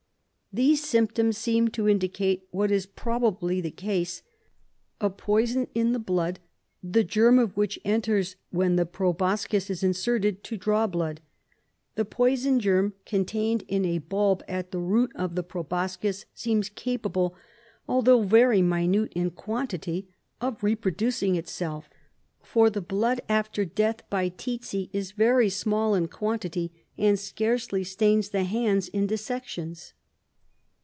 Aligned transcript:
"These 0.53 0.83
symptoms 0.85 1.37
seem 1.37 1.69
to 1.69 1.87
indicate 1.87 2.45
what 2.51 2.71
is 2.71 2.85
probably 2.85 3.61
the 3.61 3.71
case— 3.71 4.21
a 4.99 5.09
poison 5.09 5.65
in 5.73 5.93
the 5.93 5.97
blood, 5.99 6.41
the 6.83 7.05
germ 7.05 7.39
of 7.39 7.55
which 7.55 7.79
enters 7.85 8.35
when 8.49 8.75
the 8.75 8.85
proboscis 8.85 9.69
is 9.69 9.81
inserted 9.81 10.43
to 10.43 10.57
draw 10.57 10.87
blood. 10.87 11.21
The 11.95 12.03
poison 12.03 12.59
germ, 12.59 12.95
contained 13.05 13.63
in 13.69 13.85
a 13.85 13.99
bulb 13.99 14.43
at 14.45 14.71
the 14.71 14.79
root 14.81 15.13
of 15.15 15.35
the 15.35 15.43
firoboscis, 15.45 16.25
seems 16.33 16.67
capable, 16.67 17.33
although 17.87 18.21
very 18.23 18.61
minute 18.61 19.13
in 19.15 19.29
quantity, 19.31 20.09
of 20.41 20.61
reproducing 20.61 21.37
itself, 21.37 21.89
for 22.43 22.69
the 22.69 22.81
blood 22.81 23.21
after 23.29 23.63
death 23.63 24.01
by 24.09 24.27
tsetse 24.27 24.89
is 24.91 25.13
very 25.13 25.47
small 25.49 25.95
in 25.95 26.09
quantity, 26.09 26.73
and 26.97 27.17
scarcely 27.17 27.85
stains 27.85 28.31
the 28.31 28.43
hands 28.43 28.89
in 28.89 29.07
dissections. 29.07 29.93